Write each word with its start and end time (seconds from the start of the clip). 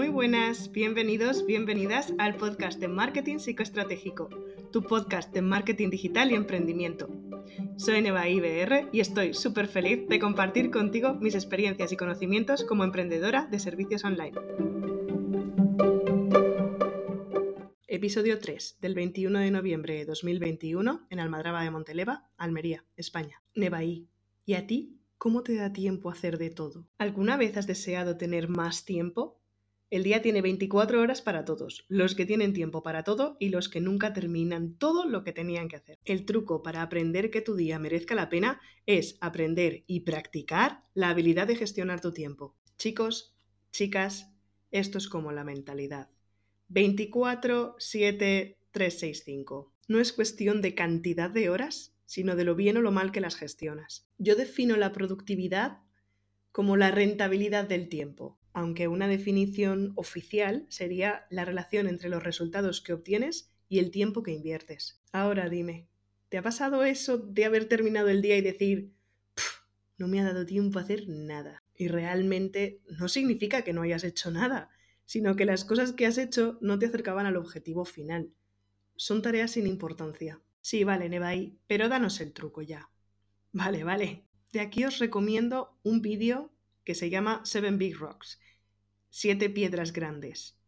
Muy 0.00 0.08
buenas, 0.08 0.72
bienvenidos, 0.72 1.44
bienvenidas 1.44 2.14
al 2.16 2.36
podcast 2.36 2.80
de 2.80 2.88
Marketing 2.88 3.36
Psicoestratégico, 3.36 4.30
tu 4.72 4.82
podcast 4.82 5.30
de 5.34 5.42
marketing 5.42 5.90
digital 5.90 6.32
y 6.32 6.36
emprendimiento. 6.36 7.10
Soy 7.76 8.00
Neva 8.00 8.26
IBR 8.26 8.88
y 8.92 9.00
estoy 9.00 9.34
súper 9.34 9.66
feliz 9.66 10.08
de 10.08 10.18
compartir 10.18 10.70
contigo 10.70 11.12
mis 11.16 11.34
experiencias 11.34 11.92
y 11.92 11.98
conocimientos 11.98 12.64
como 12.64 12.82
emprendedora 12.82 13.44
de 13.44 13.58
servicios 13.58 14.02
online. 14.02 14.32
Episodio 17.86 18.38
3 18.38 18.78
del 18.80 18.94
21 18.94 19.38
de 19.38 19.50
noviembre 19.50 19.96
de 19.96 20.06
2021 20.06 21.08
en 21.10 21.20
Almadraba 21.20 21.62
de 21.62 21.72
Monteleva, 21.72 22.26
Almería, 22.38 22.86
España. 22.96 23.42
Nevaí. 23.54 24.08
¿Y 24.46 24.54
a 24.54 24.66
ti? 24.66 24.96
¿Cómo 25.18 25.42
te 25.42 25.56
da 25.56 25.74
tiempo 25.74 26.08
hacer 26.08 26.38
de 26.38 26.48
todo? 26.48 26.88
¿Alguna 26.96 27.36
vez 27.36 27.58
has 27.58 27.66
deseado 27.66 28.16
tener 28.16 28.48
más 28.48 28.86
tiempo? 28.86 29.39
El 29.90 30.04
día 30.04 30.22
tiene 30.22 30.40
24 30.40 31.00
horas 31.00 31.20
para 31.20 31.44
todos, 31.44 31.84
los 31.88 32.14
que 32.14 32.24
tienen 32.24 32.52
tiempo 32.52 32.80
para 32.84 33.02
todo 33.02 33.36
y 33.40 33.48
los 33.48 33.68
que 33.68 33.80
nunca 33.80 34.12
terminan 34.12 34.74
todo 34.74 35.04
lo 35.04 35.24
que 35.24 35.32
tenían 35.32 35.66
que 35.66 35.74
hacer. 35.74 35.98
El 36.04 36.24
truco 36.24 36.62
para 36.62 36.82
aprender 36.82 37.32
que 37.32 37.40
tu 37.40 37.56
día 37.56 37.80
merezca 37.80 38.14
la 38.14 38.28
pena 38.28 38.60
es 38.86 39.18
aprender 39.20 39.82
y 39.88 40.00
practicar 40.00 40.84
la 40.94 41.08
habilidad 41.08 41.48
de 41.48 41.56
gestionar 41.56 42.00
tu 42.00 42.12
tiempo. 42.12 42.54
Chicos, 42.78 43.36
chicas, 43.72 44.32
esto 44.70 44.96
es 44.96 45.08
como 45.08 45.32
la 45.32 45.42
mentalidad. 45.42 46.08
24, 46.68 47.74
7, 47.76 48.58
3, 48.70 48.98
6, 48.98 49.22
5. 49.24 49.72
No 49.88 49.98
es 49.98 50.12
cuestión 50.12 50.62
de 50.62 50.76
cantidad 50.76 51.30
de 51.30 51.50
horas, 51.50 51.96
sino 52.06 52.36
de 52.36 52.44
lo 52.44 52.54
bien 52.54 52.76
o 52.76 52.80
lo 52.80 52.92
mal 52.92 53.10
que 53.10 53.20
las 53.20 53.34
gestionas. 53.34 54.06
Yo 54.18 54.36
defino 54.36 54.76
la 54.76 54.92
productividad 54.92 55.78
como 56.52 56.76
la 56.76 56.92
rentabilidad 56.92 57.68
del 57.68 57.88
tiempo, 57.88 58.39
aunque 58.52 58.88
una 58.88 59.08
definición 59.08 59.92
oficial 59.96 60.66
sería 60.68 61.26
la 61.30 61.44
relación 61.44 61.86
entre 61.86 62.08
los 62.08 62.22
resultados 62.22 62.80
que 62.80 62.92
obtienes 62.92 63.50
y 63.68 63.78
el 63.78 63.90
tiempo 63.90 64.22
que 64.22 64.32
inviertes. 64.32 65.00
Ahora 65.12 65.48
dime, 65.48 65.88
¿te 66.28 66.38
ha 66.38 66.42
pasado 66.42 66.84
eso 66.84 67.18
de 67.18 67.44
haber 67.44 67.66
terminado 67.66 68.08
el 68.08 68.22
día 68.22 68.36
y 68.36 68.42
decir, 68.42 68.92
no 69.96 70.08
me 70.08 70.20
ha 70.20 70.24
dado 70.24 70.46
tiempo 70.46 70.78
a 70.78 70.82
hacer 70.82 71.08
nada? 71.08 71.62
Y 71.76 71.88
realmente 71.88 72.80
no 72.98 73.08
significa 73.08 73.62
que 73.62 73.72
no 73.72 73.82
hayas 73.82 74.04
hecho 74.04 74.30
nada, 74.30 74.70
sino 75.06 75.36
que 75.36 75.44
las 75.44 75.64
cosas 75.64 75.92
que 75.92 76.06
has 76.06 76.18
hecho 76.18 76.58
no 76.60 76.78
te 76.78 76.86
acercaban 76.86 77.26
al 77.26 77.36
objetivo 77.36 77.84
final. 77.84 78.32
Son 78.96 79.22
tareas 79.22 79.52
sin 79.52 79.66
importancia. 79.66 80.40
Sí, 80.60 80.84
vale, 80.84 81.08
Nevaí, 81.08 81.58
pero 81.66 81.88
danos 81.88 82.20
el 82.20 82.32
truco 82.32 82.62
ya. 82.62 82.90
Vale, 83.52 83.82
vale. 83.82 84.24
De 84.52 84.60
aquí 84.60 84.84
os 84.84 84.98
recomiendo 84.98 85.78
un 85.82 86.02
vídeo 86.02 86.52
que 86.90 86.96
se 86.96 87.08
llama 87.08 87.40
Seven 87.44 87.78
Big 87.78 87.96
Rocks, 87.96 88.40
Siete 89.10 89.48
Piedras 89.48 89.92
Grandes. 89.92 90.58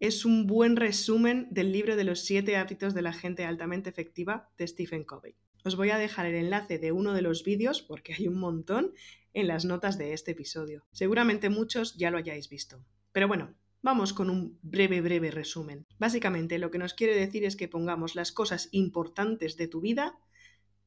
Es 0.00 0.24
un 0.24 0.46
buen 0.46 0.76
resumen 0.76 1.46
del 1.50 1.72
libro 1.72 1.94
de 1.94 2.04
los 2.04 2.20
siete 2.20 2.56
hábitos 2.56 2.94
de 2.94 3.02
la 3.02 3.12
gente 3.12 3.44
altamente 3.44 3.90
efectiva 3.90 4.48
de 4.56 4.66
Stephen 4.66 5.04
Covey. 5.04 5.36
Os 5.66 5.76
voy 5.76 5.90
a 5.90 5.98
dejar 5.98 6.24
el 6.24 6.36
enlace 6.36 6.78
de 6.78 6.90
uno 6.90 7.12
de 7.12 7.20
los 7.20 7.44
vídeos, 7.44 7.82
porque 7.82 8.14
hay 8.14 8.28
un 8.28 8.40
montón, 8.40 8.94
en 9.34 9.46
las 9.46 9.66
notas 9.66 9.98
de 9.98 10.14
este 10.14 10.30
episodio. 10.30 10.86
Seguramente 10.92 11.50
muchos 11.50 11.94
ya 11.96 12.10
lo 12.10 12.16
hayáis 12.16 12.48
visto. 12.48 12.82
Pero 13.12 13.28
bueno, 13.28 13.54
Vamos 13.80 14.12
con 14.12 14.28
un 14.28 14.58
breve, 14.62 15.00
breve 15.00 15.30
resumen. 15.30 15.86
Básicamente 16.00 16.58
lo 16.58 16.72
que 16.72 16.78
nos 16.78 16.94
quiere 16.94 17.14
decir 17.14 17.44
es 17.44 17.54
que 17.54 17.68
pongamos 17.68 18.16
las 18.16 18.32
cosas 18.32 18.70
importantes 18.72 19.56
de 19.56 19.68
tu 19.68 19.80
vida 19.80 20.18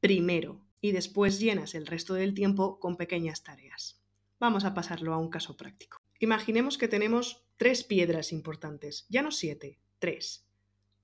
primero 0.00 0.66
y 0.82 0.92
después 0.92 1.40
llenas 1.40 1.74
el 1.74 1.86
resto 1.86 2.12
del 2.12 2.34
tiempo 2.34 2.78
con 2.80 2.98
pequeñas 2.98 3.44
tareas. 3.44 4.01
Vamos 4.42 4.64
a 4.64 4.74
pasarlo 4.74 5.14
a 5.14 5.18
un 5.18 5.30
caso 5.30 5.56
práctico. 5.56 5.98
Imaginemos 6.18 6.76
que 6.76 6.88
tenemos 6.88 7.46
tres 7.58 7.84
piedras 7.84 8.32
importantes, 8.32 9.06
ya 9.08 9.22
no 9.22 9.30
siete, 9.30 9.78
tres. 10.00 10.48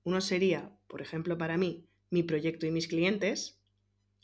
Uno 0.03 0.19
sería, 0.19 0.77
por 0.87 1.01
ejemplo, 1.01 1.37
para 1.37 1.55
mí, 1.55 1.87
mi 2.09 2.21
proyecto 2.21 2.65
y 2.65 2.71
mis 2.71 2.89
clientes. 2.89 3.57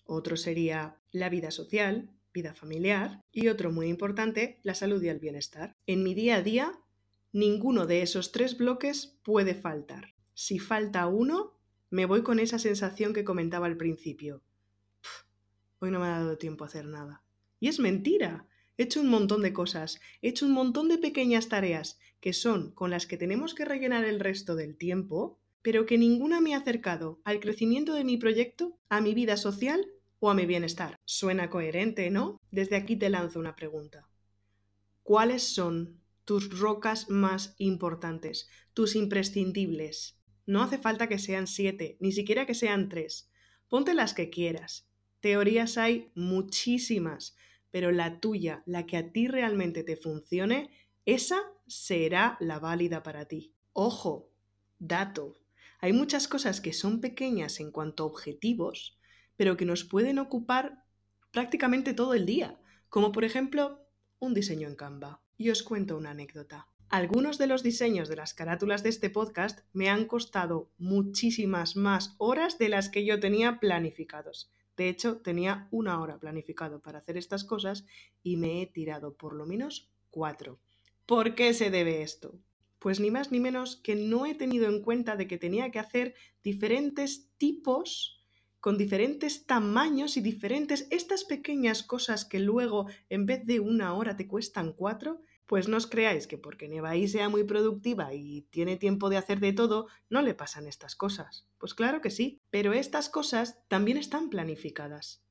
Otro 0.03 0.35
sería 0.35 0.99
la 1.13 1.29
vida 1.29 1.51
social, 1.51 2.09
vida 2.33 2.53
familiar. 2.53 3.21
Y 3.31 3.47
otro 3.47 3.71
muy 3.71 3.87
importante, 3.87 4.59
la 4.63 4.75
salud 4.75 5.01
y 5.01 5.07
el 5.07 5.19
bienestar. 5.19 5.77
En 5.87 6.03
mi 6.03 6.13
día 6.13 6.35
a 6.35 6.41
día 6.41 6.73
Ninguno 7.31 7.85
de 7.85 8.01
esos 8.01 8.33
tres 8.33 8.57
bloques 8.57 9.17
puede 9.23 9.55
faltar. 9.55 10.13
Si 10.33 10.59
falta 10.59 11.07
uno, 11.07 11.57
me 11.89 12.05
voy 12.05 12.21
con 12.21 12.39
esa 12.39 12.59
sensación 12.59 13.13
que 13.13 13.23
comentaba 13.23 13.65
al 13.65 13.77
principio. 13.77 14.41
hoy 15.79 15.89
no 15.89 16.01
me 16.01 16.07
ha 16.07 16.19
dado 16.19 16.37
tiempo 16.37 16.65
a 16.65 16.67
hacer 16.67 16.85
nada. 16.85 17.23
Y 17.61 17.69
es 17.69 17.79
mentira. 17.79 18.45
He 18.77 18.83
hecho 18.83 19.01
un 19.01 19.09
montón 19.09 19.41
de 19.41 19.53
cosas, 19.53 19.99
he 20.21 20.29
hecho 20.29 20.45
un 20.45 20.51
montón 20.51 20.89
de 20.89 20.97
pequeñas 20.97 21.49
tareas 21.49 21.99
que 22.19 22.33
son 22.33 22.71
con 22.71 22.89
las 22.89 23.05
que 23.05 23.17
tenemos 23.17 23.53
que 23.53 23.65
rellenar 23.65 24.05
el 24.05 24.19
resto 24.19 24.55
del 24.55 24.77
tiempo, 24.77 25.39
pero 25.61 25.85
que 25.85 25.97
ninguna 25.97 26.41
me 26.41 26.53
ha 26.53 26.59
acercado 26.59 27.21
al 27.23 27.39
crecimiento 27.39 27.93
de 27.93 28.03
mi 28.03 28.17
proyecto, 28.17 28.77
a 28.89 29.01
mi 29.01 29.13
vida 29.13 29.37
social 29.37 29.85
o 30.19 30.29
a 30.29 30.33
mi 30.33 30.45
bienestar. 30.45 30.99
Suena 31.05 31.49
coherente, 31.49 32.09
¿no? 32.09 32.39
Desde 32.51 32.75
aquí 32.75 32.95
te 32.95 33.09
lanzo 33.09 33.39
una 33.39 33.55
pregunta. 33.55 34.07
¿Cuáles 35.03 35.43
son 35.43 36.01
tus 36.25 36.59
rocas 36.59 37.09
más 37.09 37.55
importantes, 37.59 38.49
tus 38.73 38.95
imprescindibles. 38.95 40.17
No 40.47 40.61
hace 40.61 40.77
falta 40.77 41.07
que 41.07 41.19
sean 41.19 41.47
siete, 41.47 41.97
ni 41.99 42.11
siquiera 42.11 42.45
que 42.45 42.55
sean 42.55 42.89
tres. 42.89 43.29
Ponte 43.69 43.93
las 43.93 44.13
que 44.13 44.29
quieras. 44.29 44.87
Teorías 45.21 45.77
hay 45.77 46.11
muchísimas, 46.15 47.35
pero 47.75 47.91
la 47.91 48.21
tuya, 48.21 48.63
la 48.65 48.85
que 48.85 48.95
a 48.95 49.11
ti 49.11 49.27
realmente 49.27 49.83
te 49.83 49.97
funcione, 49.97 50.69
esa 51.05 51.41
será 51.67 52.37
la 52.39 52.57
válida 52.57 53.03
para 53.03 53.25
ti. 53.25 53.53
Ojo, 53.73 54.31
dato. 54.79 55.35
Hay 55.81 55.91
muchas 55.91 56.29
cosas 56.29 56.61
que 56.61 56.71
son 56.71 57.01
pequeñas 57.01 57.59
en 57.59 57.71
cuanto 57.71 58.03
a 58.03 58.05
objetivos, 58.05 58.97
pero 59.35 59.57
que 59.57 59.65
nos 59.65 59.83
pueden 59.83 60.19
ocupar 60.19 60.85
prácticamente 61.31 61.93
todo 61.93 62.13
el 62.13 62.25
día, 62.25 62.57
como 62.87 63.11
por 63.11 63.25
ejemplo 63.25 63.85
un 64.19 64.33
diseño 64.33 64.69
en 64.69 64.75
Canva. 64.77 65.21
Y 65.35 65.49
os 65.49 65.61
cuento 65.61 65.97
una 65.97 66.11
anécdota. 66.11 66.69
Algunos 66.87 67.37
de 67.37 67.47
los 67.47 67.61
diseños 67.61 68.07
de 68.07 68.15
las 68.15 68.33
carátulas 68.33 68.83
de 68.83 68.89
este 68.89 69.09
podcast 69.09 69.67
me 69.73 69.89
han 69.89 70.05
costado 70.05 70.71
muchísimas 70.77 71.75
más 71.75 72.15
horas 72.19 72.57
de 72.57 72.69
las 72.69 72.87
que 72.87 73.05
yo 73.05 73.19
tenía 73.19 73.59
planificados. 73.59 74.49
De 74.77 74.89
hecho, 74.89 75.17
tenía 75.17 75.67
una 75.71 76.01
hora 76.01 76.19
planificado 76.19 76.81
para 76.81 76.99
hacer 76.99 77.17
estas 77.17 77.43
cosas 77.43 77.85
y 78.23 78.37
me 78.37 78.61
he 78.61 78.67
tirado 78.67 79.15
por 79.15 79.33
lo 79.33 79.45
menos 79.45 79.89
cuatro. 80.09 80.59
¿Por 81.05 81.35
qué 81.35 81.53
se 81.53 81.69
debe 81.69 82.01
esto? 82.01 82.39
Pues 82.79 82.99
ni 82.99 83.11
más 83.11 83.31
ni 83.31 83.39
menos 83.39 83.77
que 83.77 83.95
no 83.95 84.25
he 84.25 84.35
tenido 84.35 84.67
en 84.67 84.81
cuenta 84.81 85.15
de 85.15 85.27
que 85.27 85.37
tenía 85.37 85.71
que 85.71 85.79
hacer 85.79 86.15
diferentes 86.43 87.29
tipos 87.37 88.15
con 88.65 88.79
diferentes 88.79 89.45
tamaños 89.45 90.17
y 90.17 90.21
diferentes, 90.21 90.87
estas 90.89 91.23
pequeñas 91.23 91.83
cosas 91.83 92.25
que 92.25 92.39
luego 92.39 92.87
en 93.09 93.27
vez 93.27 93.45
de 93.45 93.59
una 93.59 93.93
hora 93.93 94.17
te 94.17 94.27
cuestan 94.27 94.73
cuatro, 94.73 95.21
pues 95.45 95.67
no 95.67 95.77
os 95.77 95.87
creáis 95.87 96.27
que 96.27 96.37
porque 96.37 96.67
Nevaí 96.67 97.07
sea 97.07 97.29
muy 97.29 97.43
productiva 97.43 98.13
y 98.13 98.43
tiene 98.49 98.77
tiempo 98.77 99.09
de 99.09 99.17
hacer 99.17 99.39
de 99.39 99.53
todo, 99.53 99.87
no 100.09 100.21
le 100.21 100.33
pasan 100.33 100.67
estas 100.67 100.95
cosas. 100.95 101.47
Pues 101.57 101.73
claro 101.73 102.01
que 102.01 102.09
sí, 102.09 102.41
pero 102.49 102.73
estas 102.73 103.09
cosas 103.09 103.59
también 103.67 103.97
están 103.97 104.29
planificadas. 104.29 105.21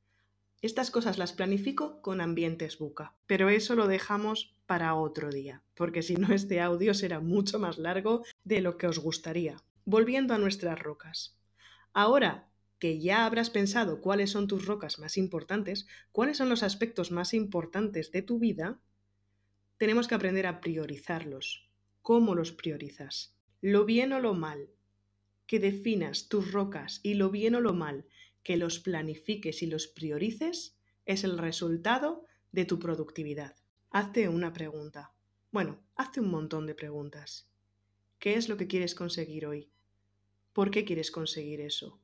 Estas 0.62 0.90
cosas 0.90 1.18
las 1.18 1.32
planifico 1.32 2.00
con 2.00 2.20
ambientes 2.20 2.78
buca, 2.78 3.14
pero 3.26 3.50
eso 3.50 3.74
lo 3.74 3.86
dejamos 3.86 4.54
para 4.66 4.94
otro 4.94 5.30
día, 5.30 5.62
porque 5.74 6.02
si 6.02 6.14
no 6.14 6.32
este 6.32 6.60
audio 6.60 6.94
será 6.94 7.20
mucho 7.20 7.58
más 7.58 7.76
largo 7.76 8.24
de 8.44 8.62
lo 8.62 8.78
que 8.78 8.86
os 8.86 8.98
gustaría. 8.98 9.56
Volviendo 9.84 10.32
a 10.32 10.38
nuestras 10.38 10.78
rocas. 10.78 11.36
Ahora 11.92 12.48
que 12.78 12.98
ya 12.98 13.26
habrás 13.26 13.50
pensado 13.50 14.00
cuáles 14.00 14.30
son 14.30 14.46
tus 14.46 14.66
rocas 14.66 14.98
más 14.98 15.16
importantes, 15.16 15.86
cuáles 16.12 16.38
son 16.38 16.48
los 16.48 16.62
aspectos 16.62 17.10
más 17.10 17.34
importantes 17.34 18.10
de 18.10 18.22
tu 18.22 18.38
vida, 18.38 18.80
tenemos 19.78 20.08
que 20.08 20.14
aprender 20.14 20.46
a 20.46 20.60
priorizarlos. 20.60 21.68
¿Cómo 22.02 22.34
los 22.34 22.52
priorizas? 22.52 23.36
Lo 23.60 23.84
bien 23.84 24.12
o 24.12 24.20
lo 24.20 24.34
mal, 24.34 24.70
que 25.46 25.58
definas 25.58 26.28
tus 26.28 26.52
rocas 26.52 27.00
y 27.02 27.14
lo 27.14 27.30
bien 27.30 27.54
o 27.54 27.60
lo 27.60 27.72
mal, 27.72 28.06
que 28.42 28.56
los 28.56 28.78
planifiques 28.78 29.62
y 29.62 29.66
los 29.66 29.86
priorices, 29.86 30.76
es 31.06 31.24
el 31.24 31.38
resultado 31.38 32.26
de 32.52 32.64
tu 32.64 32.78
productividad. 32.78 33.56
Hazte 33.90 34.28
una 34.28 34.52
pregunta. 34.52 35.12
Bueno, 35.50 35.80
hazte 35.96 36.20
un 36.20 36.30
montón 36.30 36.66
de 36.66 36.74
preguntas. 36.74 37.48
¿Qué 38.18 38.34
es 38.34 38.48
lo 38.48 38.56
que 38.56 38.66
quieres 38.66 38.94
conseguir 38.94 39.46
hoy? 39.46 39.70
¿Por 40.52 40.70
qué 40.70 40.84
quieres 40.84 41.10
conseguir 41.10 41.60
eso? 41.60 42.00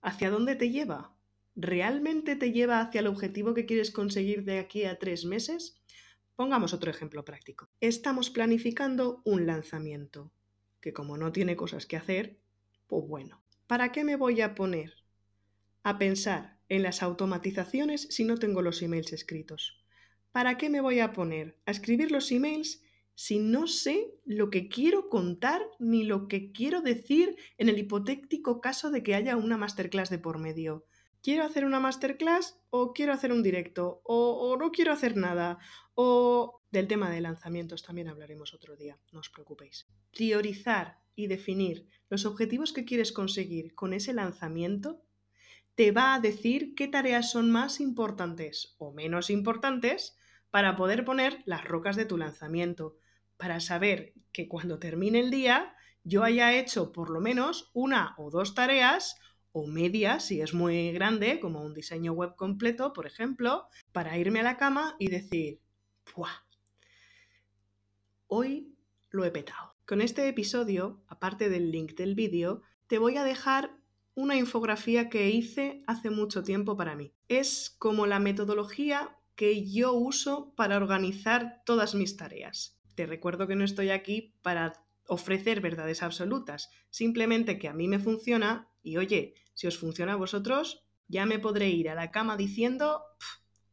¿Hacia 0.00 0.30
dónde 0.30 0.56
te 0.56 0.70
lleva? 0.70 1.14
¿Realmente 1.56 2.36
te 2.36 2.52
lleva 2.52 2.80
hacia 2.80 3.00
el 3.00 3.06
objetivo 3.06 3.52
que 3.52 3.66
quieres 3.66 3.90
conseguir 3.90 4.44
de 4.44 4.58
aquí 4.58 4.84
a 4.84 4.98
tres 4.98 5.24
meses? 5.24 5.80
Pongamos 6.40 6.72
otro 6.72 6.90
ejemplo 6.90 7.22
práctico. 7.22 7.68
Estamos 7.82 8.30
planificando 8.30 9.20
un 9.26 9.44
lanzamiento, 9.44 10.32
que 10.80 10.94
como 10.94 11.18
no 11.18 11.32
tiene 11.32 11.54
cosas 11.54 11.84
que 11.84 11.98
hacer, 11.98 12.38
pues 12.86 13.06
bueno, 13.06 13.42
¿para 13.66 13.92
qué 13.92 14.04
me 14.04 14.16
voy 14.16 14.40
a 14.40 14.54
poner 14.54 14.94
a 15.82 15.98
pensar 15.98 16.56
en 16.70 16.82
las 16.82 17.02
automatizaciones 17.02 18.08
si 18.08 18.24
no 18.24 18.38
tengo 18.38 18.62
los 18.62 18.80
emails 18.80 19.12
escritos? 19.12 19.84
¿Para 20.32 20.56
qué 20.56 20.70
me 20.70 20.80
voy 20.80 21.00
a 21.00 21.12
poner 21.12 21.58
a 21.66 21.72
escribir 21.72 22.10
los 22.10 22.32
emails 22.32 22.82
si 23.14 23.38
no 23.38 23.66
sé 23.66 24.14
lo 24.24 24.48
que 24.48 24.70
quiero 24.70 25.10
contar 25.10 25.60
ni 25.78 26.04
lo 26.04 26.26
que 26.26 26.52
quiero 26.52 26.80
decir 26.80 27.36
en 27.58 27.68
el 27.68 27.78
hipotético 27.78 28.62
caso 28.62 28.90
de 28.90 29.02
que 29.02 29.14
haya 29.14 29.36
una 29.36 29.58
masterclass 29.58 30.08
de 30.08 30.18
por 30.18 30.38
medio? 30.38 30.86
¿Quiero 31.22 31.44
hacer 31.44 31.66
una 31.66 31.80
masterclass 31.80 32.58
o 32.70 32.94
quiero 32.94 33.12
hacer 33.12 33.30
un 33.30 33.42
directo? 33.42 34.00
O, 34.04 34.56
no 34.58 34.70
quiero 34.70 34.92
hacer 34.92 35.16
nada? 35.16 35.58
O 35.94 36.62
del 36.70 36.88
tema 36.88 37.10
de 37.10 37.20
lanzamientos 37.20 37.82
también 37.82 38.08
hablaremos 38.08 38.54
otro 38.54 38.74
día, 38.74 38.98
no 39.12 39.20
os 39.20 39.28
preocupéis. 39.28 39.86
Priorizar 40.12 40.98
y 41.14 41.26
definir 41.26 41.86
los 42.08 42.24
objetivos 42.24 42.72
que 42.72 42.86
quieres 42.86 43.12
conseguir 43.12 43.74
con 43.74 43.92
ese 43.92 44.14
lanzamiento 44.14 45.02
te 45.74 45.92
va 45.92 46.14
a 46.14 46.20
decir 46.20 46.74
qué 46.74 46.88
tareas 46.88 47.30
son 47.30 47.50
más 47.50 47.80
importantes 47.80 48.74
o 48.78 48.92
menos 48.92 49.28
importantes 49.28 50.16
para 50.50 50.74
poder 50.74 51.04
poner 51.04 51.42
las 51.44 51.64
rocas 51.64 51.96
de 51.96 52.06
tu 52.06 52.16
lanzamiento, 52.16 52.96
para 53.36 53.60
saber 53.60 54.14
que 54.32 54.48
cuando 54.48 54.78
termine 54.78 55.20
el 55.20 55.30
día 55.30 55.74
yo 56.02 56.24
haya 56.24 56.58
hecho 56.58 56.92
por 56.92 57.10
lo 57.10 57.20
menos 57.20 57.70
una 57.74 58.14
o 58.16 58.30
dos 58.30 58.54
tareas 58.54 59.16
o 59.52 59.66
media, 59.66 60.20
si 60.20 60.40
es 60.40 60.54
muy 60.54 60.92
grande, 60.92 61.40
como 61.40 61.62
un 61.62 61.74
diseño 61.74 62.12
web 62.12 62.36
completo, 62.36 62.92
por 62.92 63.06
ejemplo, 63.06 63.66
para 63.92 64.16
irme 64.18 64.40
a 64.40 64.44
la 64.44 64.56
cama 64.56 64.96
y 64.98 65.08
decir, 65.08 65.60
¡Puah! 66.04 66.44
Hoy 68.26 68.74
lo 69.10 69.24
he 69.24 69.30
petado. 69.30 69.74
Con 69.86 70.00
este 70.00 70.28
episodio, 70.28 71.02
aparte 71.08 71.48
del 71.48 71.72
link 71.72 71.94
del 71.94 72.14
vídeo, 72.14 72.62
te 72.86 72.98
voy 72.98 73.16
a 73.16 73.24
dejar 73.24 73.76
una 74.14 74.36
infografía 74.36 75.08
que 75.08 75.30
hice 75.30 75.82
hace 75.86 76.10
mucho 76.10 76.42
tiempo 76.42 76.76
para 76.76 76.94
mí. 76.94 77.12
Es 77.28 77.74
como 77.78 78.06
la 78.06 78.20
metodología 78.20 79.16
que 79.34 79.68
yo 79.68 79.94
uso 79.94 80.54
para 80.54 80.76
organizar 80.76 81.62
todas 81.64 81.94
mis 81.94 82.16
tareas. 82.16 82.78
Te 82.94 83.06
recuerdo 83.06 83.46
que 83.46 83.56
no 83.56 83.64
estoy 83.64 83.90
aquí 83.90 84.34
para 84.42 84.74
ofrecer 85.08 85.60
verdades 85.60 86.02
absolutas, 86.02 86.70
simplemente 86.90 87.58
que 87.58 87.68
a 87.68 87.72
mí 87.72 87.88
me 87.88 87.98
funciona 87.98 88.68
y 88.82 88.96
oye, 88.96 89.34
si 89.54 89.66
os 89.66 89.78
funciona 89.78 90.14
a 90.14 90.16
vosotros, 90.16 90.84
ya 91.08 91.26
me 91.26 91.38
podré 91.38 91.70
ir 91.70 91.88
a 91.88 91.94
la 91.94 92.10
cama 92.10 92.36
diciendo, 92.36 93.02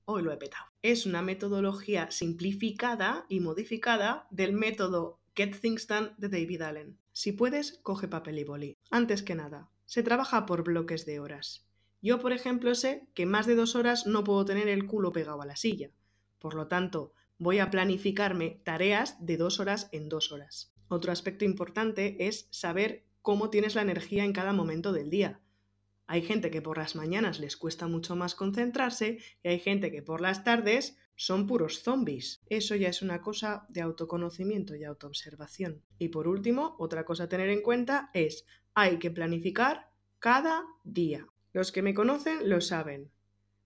hoy 0.06 0.24
lo 0.24 0.32
he 0.32 0.38
petado. 0.38 0.66
Es 0.82 1.06
una 1.06 1.22
metodología 1.22 2.10
simplificada 2.12 3.26
y 3.30 3.40
modificada 3.40 4.28
del 4.32 4.54
método 4.54 5.20
Get 5.36 5.60
Things 5.60 5.88
Done 5.88 6.12
de 6.18 6.30
David 6.30 6.62
Allen. 6.62 6.98
Si 7.12 7.32
puedes, 7.32 7.80
coge 7.84 8.08
papel 8.08 8.40
y 8.40 8.44
boli. 8.44 8.78
Antes 8.90 9.22
que 9.22 9.36
nada, 9.36 9.70
se 9.86 10.04
trabaja 10.04 10.46
por 10.46 10.64
bloques 10.64 11.06
de 11.06 11.20
horas. 11.20 11.68
Yo, 12.02 12.20
por 12.20 12.32
ejemplo, 12.32 12.74
sé 12.76 13.08
que 13.14 13.26
más 13.26 13.46
de 13.46 13.56
dos 13.56 13.76
horas 13.76 14.06
no 14.06 14.24
puedo 14.24 14.46
tener 14.46 14.68
el 14.68 14.86
culo 14.86 15.12
pegado 15.12 15.42
a 15.42 15.46
la 15.46 15.56
silla. 15.56 15.92
Por 16.40 16.54
lo 16.54 16.68
tanto, 16.68 17.14
voy 17.38 17.60
a 17.60 17.70
planificarme 17.70 18.62
tareas 18.64 19.24
de 19.26 19.38
dos 19.38 19.60
horas 19.60 19.90
en 19.92 20.10
dos 20.10 20.32
horas. 20.32 20.74
Otro 20.88 21.12
aspecto 21.12 21.46
importante 21.46 22.28
es 22.28 22.48
saber 22.52 23.06
cómo 23.22 23.50
tienes 23.50 23.76
la 23.76 23.82
energía 23.82 24.24
en 24.24 24.34
cada 24.34 24.54
momento 24.54 24.94
del 24.94 25.10
día. 25.10 25.42
Hay 26.08 26.22
gente 26.22 26.50
que 26.50 26.62
por 26.62 26.78
las 26.78 26.96
mañanas 26.96 27.40
les 27.40 27.58
cuesta 27.58 27.88
mucho 27.88 28.16
más 28.16 28.34
concentrarse 28.34 29.20
y 29.44 29.48
hay 29.50 29.60
gente 29.60 29.92
que 29.92 30.02
por 30.02 30.22
las 30.22 30.44
tardes 30.44 30.98
son 31.18 31.48
puros 31.48 31.84
zombies. 31.84 32.42
Eso 32.48 32.76
ya 32.76 32.88
es 32.88 33.02
una 33.02 33.22
cosa 33.22 33.66
de 33.70 33.82
autoconocimiento 33.82 34.76
y 34.76 34.86
autoobservación. 34.86 35.84
Y 36.00 36.08
por 36.10 36.28
último, 36.28 36.76
otra 36.80 37.04
cosa 37.04 37.24
a 37.24 37.30
tener 37.30 37.50
en 37.50 37.62
cuenta 37.62 38.10
es 38.14 38.46
hay 38.74 39.00
que 39.00 39.12
planificar 39.12 39.92
cada 40.20 40.64
día. 40.84 41.28
Los 41.52 41.72
que 41.72 41.82
me 41.82 41.94
conocen 41.94 42.48
lo 42.48 42.62
saben. 42.62 43.12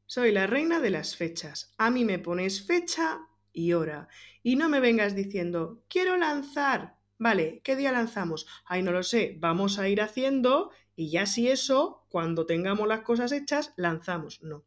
Soy 0.06 0.32
la 0.32 0.48
reina 0.48 0.80
de 0.80 0.90
las 0.90 1.16
fechas. 1.16 1.74
A 1.78 1.92
mí 1.92 2.06
me 2.06 2.20
pones 2.20 2.66
fecha 2.66 3.28
y 3.54 3.74
hora. 3.74 4.08
Y 4.42 4.56
no 4.56 4.70
me 4.70 4.80
vengas 4.80 5.16
diciendo, 5.16 5.84
quiero 5.90 6.18
lanzar. 6.18 6.98
Vale, 7.22 7.62
¿qué 7.64 7.76
día 7.76 7.92
lanzamos? 7.92 8.48
Ay, 8.66 8.82
no 8.82 8.92
lo 8.92 9.04
sé, 9.04 9.38
vamos 9.40 9.78
a 9.78 9.88
ir 9.88 10.02
haciendo 10.02 10.72
y 10.96 11.12
ya 11.12 11.28
si 11.28 11.50
eso, 11.50 12.04
cuando 12.10 12.48
tengamos 12.48 12.88
las 12.88 13.02
cosas 13.02 13.32
hechas, 13.32 13.76
lanzamos. 13.78 14.42
No. 14.42 14.66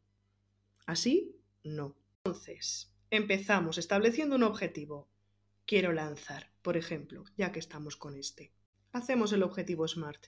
Así, 0.87 1.35
no. 1.65 1.97
Entonces, 2.23 2.95
empezamos 3.11 3.77
estableciendo 3.77 4.37
un 4.37 4.45
objetivo. 4.45 5.09
Quiero 5.67 5.93
lanzar, 5.93 6.53
por 6.63 6.77
ejemplo, 6.77 7.25
ya 7.37 7.51
que 7.51 7.59
estamos 7.59 7.97
con 7.97 8.15
este. 8.15 8.53
Hacemos 8.93 9.33
el 9.33 9.43
objetivo 9.43 9.89
SMART. 9.89 10.27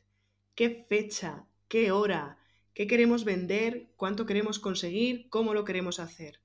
¿Qué 0.57 0.85
fecha? 0.89 1.47
¿Qué 1.69 1.93
hora? 1.93 2.41
¿Qué 2.75 2.89
queremos 2.89 3.25
vender? 3.25 3.93
¿Cuánto 3.95 4.27
queremos 4.27 4.59
conseguir? 4.59 5.29
¿Cómo 5.29 5.55
lo 5.55 5.65
queremos 5.65 6.01
hacer? 6.01 6.41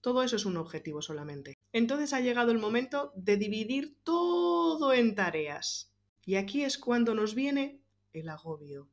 Todo 0.00 0.22
eso 0.22 0.36
es 0.36 0.44
un 0.44 0.58
objetivo 0.58 1.02
solamente. 1.02 1.54
Entonces 1.74 2.12
ha 2.12 2.20
llegado 2.20 2.52
el 2.52 2.60
momento 2.60 3.12
de 3.16 3.36
dividir 3.36 3.98
todo 4.04 4.92
en 4.92 5.16
tareas. 5.16 5.92
Y 6.24 6.36
aquí 6.36 6.62
es 6.62 6.78
cuando 6.78 7.16
nos 7.16 7.34
viene 7.34 7.82
el 8.12 8.28
agobio. 8.28 8.88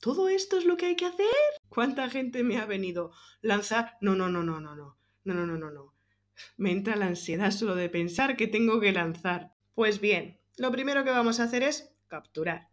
¿Todo 0.00 0.28
esto 0.28 0.58
es 0.58 0.64
lo 0.64 0.76
que 0.76 0.86
hay 0.86 0.96
que 0.96 1.06
hacer? 1.06 1.26
¿Cuánta 1.68 2.10
gente 2.10 2.42
me 2.42 2.58
ha 2.58 2.66
venido? 2.66 3.12
¿Lanzar? 3.42 3.96
No, 4.00 4.16
no, 4.16 4.28
no, 4.28 4.42
no, 4.42 4.60
no, 4.60 4.74
no. 4.74 4.98
No, 5.22 5.34
no, 5.34 5.46
no, 5.46 5.56
no, 5.56 5.70
no. 5.70 5.94
Me 6.56 6.72
entra 6.72 6.96
la 6.96 7.06
ansiedad 7.06 7.52
solo 7.52 7.76
de 7.76 7.88
pensar 7.88 8.36
que 8.36 8.48
tengo 8.48 8.80
que 8.80 8.90
lanzar. 8.90 9.54
Pues 9.76 10.00
bien, 10.00 10.40
lo 10.56 10.72
primero 10.72 11.04
que 11.04 11.10
vamos 11.10 11.38
a 11.38 11.44
hacer 11.44 11.62
es 11.62 11.94
capturar. 12.08 12.70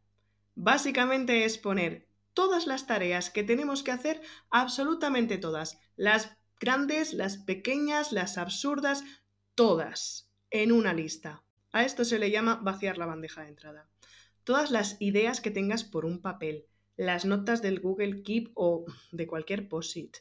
Básicamente 0.55 1.45
es 1.45 1.59
poner 1.59 2.09
todas 2.33 2.65
las 2.65 2.87
tareas 2.87 3.29
que 3.29 3.43
tenemos 3.43 3.83
que 3.83 3.91
hacer, 3.91 4.21
absolutamente 4.49 5.37
todas. 5.37 5.79
Las 5.95 6.35
grandes, 6.59 7.13
las 7.13 7.37
pequeñas, 7.37 8.11
las 8.11 8.37
absurdas, 8.37 9.03
todas 9.55 10.31
en 10.51 10.71
una 10.71 10.93
lista. 10.93 11.43
A 11.71 11.83
esto 11.83 12.05
se 12.05 12.19
le 12.19 12.31
llama 12.31 12.59
vaciar 12.63 12.97
la 12.97 13.05
bandeja 13.05 13.41
de 13.41 13.49
entrada. 13.49 13.89
Todas 14.43 14.71
las 14.71 14.97
ideas 15.01 15.41
que 15.41 15.51
tengas 15.51 15.83
por 15.83 16.05
un 16.05 16.21
papel, 16.21 16.67
las 16.95 17.25
notas 17.25 17.61
del 17.61 17.79
Google 17.79 18.23
Keep 18.23 18.51
o 18.55 18.85
de 19.11 19.27
cualquier 19.27 19.67
POSIT, 19.67 20.17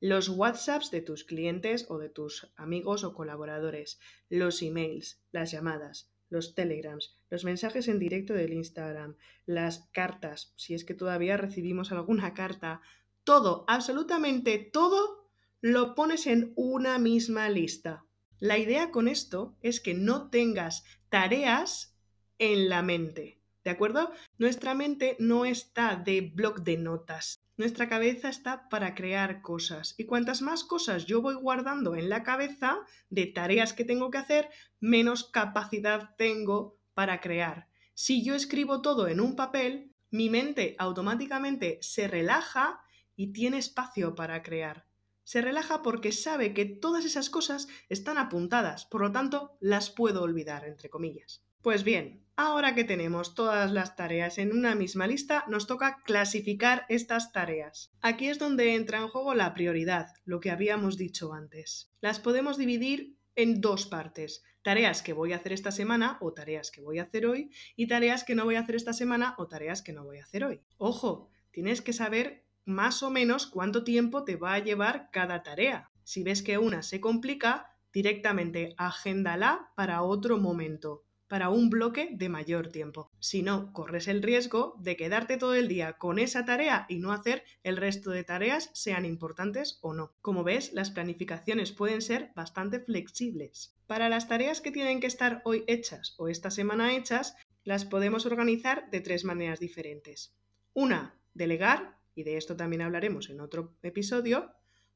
los 0.00 0.28
WhatsApps 0.28 0.90
de 0.90 1.00
tus 1.00 1.24
clientes 1.24 1.86
o 1.88 1.98
de 1.98 2.08
tus 2.08 2.52
amigos 2.56 3.04
o 3.04 3.14
colaboradores, 3.14 3.98
los 4.28 4.62
emails, 4.62 5.20
las 5.32 5.50
llamadas, 5.50 6.12
los 6.28 6.54
telegrams, 6.54 7.14
los 7.30 7.44
mensajes 7.44 7.88
en 7.88 7.98
directo 7.98 8.34
del 8.34 8.52
Instagram, 8.52 9.16
las 9.46 9.88
cartas, 9.92 10.52
si 10.56 10.74
es 10.74 10.84
que 10.84 10.94
todavía 10.94 11.36
recibimos 11.36 11.92
alguna 11.92 12.34
carta, 12.34 12.80
todo, 13.24 13.64
absolutamente 13.68 14.58
todo 14.58 15.25
lo 15.68 15.96
pones 15.96 16.28
en 16.28 16.52
una 16.54 16.96
misma 16.96 17.48
lista. 17.48 18.04
La 18.38 18.56
idea 18.56 18.92
con 18.92 19.08
esto 19.08 19.58
es 19.62 19.80
que 19.80 19.94
no 19.94 20.30
tengas 20.30 20.84
tareas 21.08 21.98
en 22.38 22.68
la 22.68 22.82
mente, 22.82 23.42
¿de 23.64 23.72
acuerdo? 23.72 24.12
Nuestra 24.38 24.74
mente 24.74 25.16
no 25.18 25.44
está 25.44 25.96
de 25.96 26.20
blog 26.20 26.62
de 26.62 26.76
notas. 26.76 27.40
Nuestra 27.56 27.88
cabeza 27.88 28.28
está 28.28 28.68
para 28.68 28.94
crear 28.94 29.42
cosas 29.42 29.96
y 29.98 30.04
cuantas 30.04 30.40
más 30.40 30.62
cosas 30.62 31.04
yo 31.04 31.20
voy 31.20 31.34
guardando 31.34 31.96
en 31.96 32.10
la 32.10 32.22
cabeza 32.22 32.78
de 33.10 33.26
tareas 33.26 33.72
que 33.72 33.84
tengo 33.84 34.12
que 34.12 34.18
hacer, 34.18 34.48
menos 34.78 35.24
capacidad 35.24 36.14
tengo 36.16 36.78
para 36.94 37.20
crear. 37.20 37.66
Si 37.92 38.24
yo 38.24 38.36
escribo 38.36 38.82
todo 38.82 39.08
en 39.08 39.20
un 39.20 39.34
papel, 39.34 39.96
mi 40.12 40.30
mente 40.30 40.76
automáticamente 40.78 41.80
se 41.80 42.06
relaja 42.06 42.78
y 43.16 43.32
tiene 43.32 43.58
espacio 43.58 44.14
para 44.14 44.44
crear 44.44 44.85
se 45.26 45.42
relaja 45.42 45.82
porque 45.82 46.12
sabe 46.12 46.54
que 46.54 46.64
todas 46.64 47.04
esas 47.04 47.30
cosas 47.30 47.66
están 47.88 48.16
apuntadas, 48.16 48.86
por 48.86 49.00
lo 49.00 49.10
tanto 49.10 49.58
las 49.60 49.90
puedo 49.90 50.22
olvidar, 50.22 50.64
entre 50.64 50.88
comillas. 50.88 51.42
Pues 51.62 51.82
bien, 51.82 52.24
ahora 52.36 52.76
que 52.76 52.84
tenemos 52.84 53.34
todas 53.34 53.72
las 53.72 53.96
tareas 53.96 54.38
en 54.38 54.56
una 54.56 54.76
misma 54.76 55.08
lista, 55.08 55.44
nos 55.48 55.66
toca 55.66 56.00
clasificar 56.04 56.86
estas 56.88 57.32
tareas. 57.32 57.90
Aquí 58.02 58.28
es 58.28 58.38
donde 58.38 58.76
entra 58.76 58.98
en 58.98 59.08
juego 59.08 59.34
la 59.34 59.52
prioridad, 59.52 60.14
lo 60.24 60.38
que 60.38 60.52
habíamos 60.52 60.96
dicho 60.96 61.32
antes. 61.32 61.90
Las 62.00 62.20
podemos 62.20 62.56
dividir 62.56 63.18
en 63.34 63.60
dos 63.60 63.86
partes, 63.86 64.44
tareas 64.62 65.02
que 65.02 65.12
voy 65.12 65.32
a 65.32 65.36
hacer 65.36 65.52
esta 65.52 65.72
semana 65.72 66.18
o 66.20 66.32
tareas 66.32 66.70
que 66.70 66.82
voy 66.82 67.00
a 67.00 67.02
hacer 67.02 67.26
hoy 67.26 67.50
y 67.74 67.88
tareas 67.88 68.22
que 68.22 68.36
no 68.36 68.44
voy 68.44 68.54
a 68.54 68.60
hacer 68.60 68.76
esta 68.76 68.92
semana 68.92 69.34
o 69.38 69.48
tareas 69.48 69.82
que 69.82 69.92
no 69.92 70.04
voy 70.04 70.18
a 70.18 70.22
hacer 70.22 70.44
hoy. 70.44 70.60
Ojo, 70.78 71.30
tienes 71.50 71.82
que 71.82 71.92
saber 71.92 72.45
más 72.66 73.02
o 73.02 73.10
menos 73.10 73.46
cuánto 73.46 73.84
tiempo 73.84 74.24
te 74.24 74.36
va 74.36 74.54
a 74.54 74.58
llevar 74.58 75.08
cada 75.12 75.42
tarea. 75.42 75.90
Si 76.04 76.22
ves 76.22 76.42
que 76.42 76.58
una 76.58 76.82
se 76.82 77.00
complica, 77.00 77.72
directamente 77.92 78.74
agéndala 78.76 79.72
para 79.74 80.02
otro 80.02 80.36
momento, 80.36 81.04
para 81.28 81.48
un 81.48 81.70
bloque 81.70 82.10
de 82.12 82.28
mayor 82.28 82.68
tiempo. 82.68 83.10
Si 83.18 83.42
no, 83.42 83.72
corres 83.72 84.08
el 84.08 84.22
riesgo 84.22 84.74
de 84.78 84.96
quedarte 84.96 85.36
todo 85.36 85.54
el 85.54 85.68
día 85.68 85.94
con 85.94 86.18
esa 86.18 86.44
tarea 86.44 86.86
y 86.88 86.98
no 86.98 87.12
hacer 87.12 87.44
el 87.62 87.76
resto 87.76 88.10
de 88.10 88.24
tareas, 88.24 88.70
sean 88.74 89.04
importantes 89.04 89.78
o 89.80 89.94
no. 89.94 90.14
Como 90.20 90.44
ves, 90.44 90.72
las 90.72 90.90
planificaciones 90.90 91.72
pueden 91.72 92.02
ser 92.02 92.32
bastante 92.36 92.80
flexibles. 92.80 93.74
Para 93.86 94.08
las 94.08 94.28
tareas 94.28 94.60
que 94.60 94.72
tienen 94.72 95.00
que 95.00 95.06
estar 95.06 95.42
hoy 95.44 95.64
hechas 95.66 96.14
o 96.18 96.28
esta 96.28 96.50
semana 96.50 96.94
hechas, 96.94 97.36
las 97.64 97.84
podemos 97.84 98.26
organizar 98.26 98.90
de 98.90 99.00
tres 99.00 99.24
maneras 99.24 99.58
diferentes. 99.58 100.36
Una, 100.74 101.18
delegar 101.34 101.95
y 102.16 102.24
de 102.24 102.36
esto 102.36 102.56
también 102.56 102.82
hablaremos 102.82 103.30
en 103.30 103.40
otro 103.40 103.76
episodio. 103.82 104.50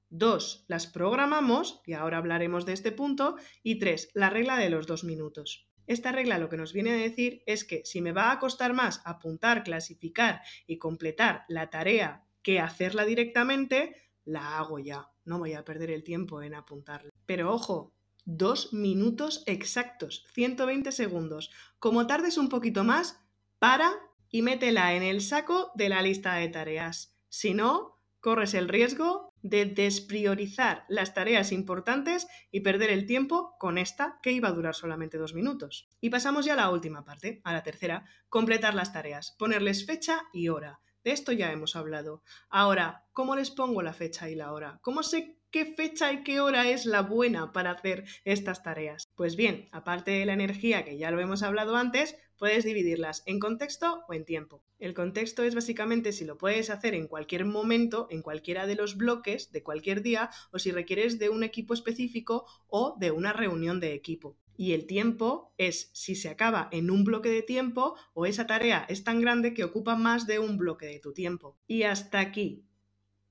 Dos, 0.09 0.65
las 0.67 0.89
programamos, 0.89 1.83
y 1.87 1.93
ahora 1.93 2.19
hablaremos 2.19 2.67
de 2.67 2.73
este 2.73 2.91
punto. 2.91 3.37
Y 3.62 3.79
tres, 3.79 4.11
la 4.15 4.31
regla 4.31 4.57
de 4.57 4.71
los 4.71 4.89
dos 4.89 5.05
minutos. 5.05 5.69
Esta 5.87 6.12
regla 6.12 6.39
lo 6.39 6.49
que 6.49 6.57
nos 6.57 6.73
viene 6.73 6.93
a 6.93 6.97
decir 6.97 7.43
es 7.47 7.65
que 7.65 7.85
si 7.85 8.00
me 8.00 8.12
va 8.12 8.33
a 8.33 8.39
costar 8.39 8.73
más 8.73 9.03
apuntar, 9.05 9.62
clasificar 9.62 10.41
y 10.67 10.79
completar 10.79 11.45
la 11.49 11.69
tarea 11.69 12.25
que 12.43 12.59
hacerla 12.59 13.05
directamente, 13.05 13.95
la 14.25 14.59
hago 14.59 14.79
ya. 14.79 15.11
No 15.25 15.39
voy 15.39 15.53
a 15.53 15.65
perder 15.65 15.91
el 15.91 16.03
tiempo 16.03 16.43
en 16.43 16.55
apuntarla. 16.55 17.11
Pero 17.27 17.53
ojo, 17.53 17.93
dos 18.25 18.73
minutos 18.73 19.43
exactos, 19.47 20.25
120 20.33 20.91
segundos. 20.91 21.50
Como 21.79 22.07
tardes 22.07 22.39
un 22.39 22.49
poquito 22.49 22.83
más, 22.83 23.21
para 23.59 23.93
y 24.30 24.42
métela 24.42 24.94
en 24.94 25.02
el 25.02 25.20
saco 25.20 25.72
de 25.75 25.88
la 25.88 26.02
lista 26.02 26.34
de 26.34 26.49
tareas. 26.49 27.16
Si 27.28 27.54
no, 27.54 28.00
corres 28.20 28.54
el 28.54 28.68
riesgo 28.68 29.32
de 29.42 29.64
despriorizar 29.64 30.84
las 30.88 31.14
tareas 31.14 31.52
importantes 31.52 32.26
y 32.50 32.60
perder 32.60 32.90
el 32.90 33.06
tiempo 33.06 33.56
con 33.58 33.78
esta 33.78 34.18
que 34.22 34.32
iba 34.32 34.49
a 34.49 34.52
durar 34.52 34.75
solamente 34.75 35.18
dos 35.18 35.34
minutos. 35.34 35.88
Y 36.00 36.10
pasamos 36.10 36.44
ya 36.44 36.52
a 36.52 36.56
la 36.56 36.70
última 36.70 37.04
parte, 37.04 37.40
a 37.44 37.52
la 37.52 37.62
tercera, 37.62 38.04
completar 38.28 38.75
las 38.75 38.92
tareas, 38.92 39.34
ponerles 39.38 39.87
fecha 39.87 40.22
y 40.32 40.49
hora. 40.49 40.80
De 41.02 41.12
esto 41.12 41.32
ya 41.32 41.50
hemos 41.50 41.76
hablado. 41.76 42.22
Ahora, 42.50 43.06
¿cómo 43.12 43.34
les 43.34 43.50
pongo 43.50 43.80
la 43.80 43.94
fecha 43.94 44.28
y 44.28 44.34
la 44.34 44.52
hora? 44.52 44.78
¿Cómo 44.82 45.02
sé 45.02 45.39
qué 45.50 45.66
fecha 45.66 46.12
y 46.12 46.23
qué 46.23 46.40
hora 46.40 46.69
es 46.71 46.87
la 46.87 47.02
buena 47.02 47.52
para 47.52 47.73
hacer 47.73 48.04
estas 48.25 48.62
tareas? 48.62 49.09
Pues 49.16 49.37
bien, 49.37 49.69
aparte 49.73 50.11
de 50.11 50.26
la 50.26 50.33
energía 50.33 50.85
que 50.85 50.99
ya 50.99 51.11
lo 51.11 51.21
hemos 51.21 51.42
hablado 51.42 51.76
antes, 51.76 52.16
puedes 52.38 52.64
dividirlas 52.64 53.23
en 53.26 53.38
contexto 53.38 54.04
o 54.09 54.14
en 54.14 54.25
tiempo. 54.25 54.62
El 54.78 54.95
contexto 54.95 55.42
es 55.42 55.54
básicamente 55.54 56.12
si 56.12 56.25
lo 56.25 56.38
puedes 56.38 56.71
hacer 56.71 56.95
en 56.95 57.07
cualquier 57.07 57.45
momento, 57.45 58.07
en 58.11 58.23
cualquiera 58.23 58.66
de 58.66 58.76
los 58.76 58.97
bloques 58.97 59.52
de 59.52 59.62
cualquier 59.62 60.02
día, 60.02 60.30
o 60.50 60.59
si 60.59 60.73
requieres 60.73 61.19
de 61.19 61.28
un 61.28 61.42
equipo 61.42 61.75
específico 61.75 62.47
o 62.66 62.97
de 62.99 63.11
una 63.11 63.35
reunión 63.35 63.78
de 63.78 63.92
equipo. 63.92 64.38
Y 64.57 64.73
el 64.73 64.87
tiempo 64.87 65.54
es 65.59 65.90
si 65.92 66.14
se 66.14 66.28
acaba 66.28 66.69
en 66.73 66.90
un 66.90 67.04
bloque 67.04 67.30
de 67.30 67.42
tiempo 67.42 67.95
o 68.12 68.26
esa 68.26 68.47
tarea 68.47 68.85
es 68.88 69.04
tan 69.04 69.21
grande 69.21 69.54
que 69.54 69.64
ocupa 69.64 69.97
más 69.97 70.26
de 70.26 70.38
un 70.38 70.59
bloque 70.59 70.87
de 70.87 71.00
tu 71.00 71.12
tiempo. 71.12 71.57
Y 71.66 71.85
hasta 71.85 72.21
aquí. 72.21 72.66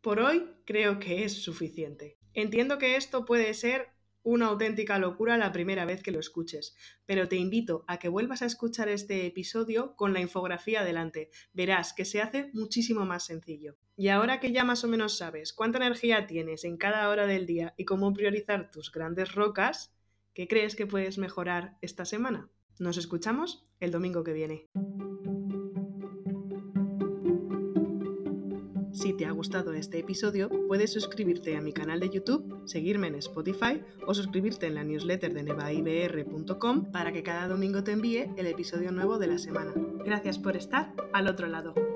Por 0.10 0.22
hoy 0.22 0.50
creo 0.66 0.98
que 0.98 1.24
es 1.24 1.44
suficiente. 1.44 2.18
Entiendo 2.34 2.80
que 2.80 2.96
esto 2.96 3.26
puede 3.26 3.54
ser 3.54 3.90
una 4.24 4.48
auténtica 4.48 4.98
locura 4.98 5.38
la 5.38 5.52
primera 5.52 5.86
vez 5.86 6.02
que 6.02 6.10
lo 6.10 6.20
escuches, 6.20 6.76
pero 7.06 7.28
te 7.28 7.36
invito 7.36 7.86
a 7.88 8.00
que 8.00 8.10
vuelvas 8.10 8.42
a 8.42 8.48
escuchar 8.48 8.90
este 8.90 9.28
episodio 9.28 9.96
con 9.96 10.14
la 10.14 10.20
infografía 10.20 10.84
delante. 10.84 11.30
Verás 11.54 11.94
que 11.94 12.06
se 12.06 12.24
hace 12.24 12.50
muchísimo 12.54 13.06
más 13.06 13.26
sencillo. 13.26 13.76
Y 13.96 14.08
ahora 14.08 14.40
que 14.40 14.52
ya 14.52 14.64
más 14.64 14.84
o 14.84 14.88
menos 14.88 15.16
sabes 15.16 15.54
cuánta 15.54 15.78
energía 15.78 16.26
tienes 16.26 16.64
en 16.64 16.78
cada 16.78 17.08
hora 17.08 17.28
del 17.28 17.46
día 17.46 17.76
y 17.78 17.86
cómo 17.86 18.12
priorizar 18.12 18.72
tus 18.72 18.92
grandes 18.92 19.36
rocas, 19.36 19.94
¿qué 20.34 20.48
crees 20.48 20.76
que 20.76 20.88
puedes 20.88 21.20
mejorar 21.20 21.78
esta 21.84 22.06
semana? 22.06 22.50
Nos 22.80 22.98
escuchamos 22.98 23.68
el 23.80 23.92
domingo 23.92 24.24
que 24.24 24.34
viene. 24.34 24.66
Si 29.00 29.14
te 29.14 29.26
ha 29.26 29.32
gustado 29.32 29.72
este 29.72 30.00
episodio, 30.00 30.50
puedes 30.68 30.92
suscribirte 30.92 31.56
a 31.56 31.62
mi 31.62 31.72
canal 31.72 32.02
de 32.02 32.10
YouTube, 32.10 32.62
seguirme 32.66 33.08
en 33.08 33.16
Spotify 33.16 33.82
o 34.06 34.14
suscribirte 34.14 34.68
en 34.68 34.76
la 34.76 34.84
newsletter 34.84 35.34
de 35.34 35.44
nevaibr.com 35.44 36.92
para 36.92 37.14
que 37.14 37.24
cada 37.24 37.48
domingo 37.48 37.82
te 37.82 37.94
envíe 37.94 38.30
el 38.36 38.48
episodio 38.48 38.92
nuevo 38.92 39.18
de 39.18 39.28
la 39.28 39.38
semana. 39.38 39.72
Gracias 40.04 40.38
por 40.38 40.58
estar 40.58 40.94
al 41.14 41.30
otro 41.30 41.48
lado. 41.48 41.89